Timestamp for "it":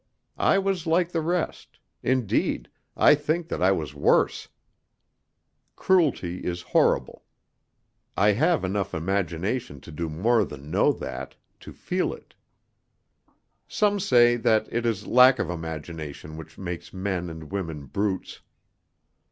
12.15-12.33, 14.73-14.87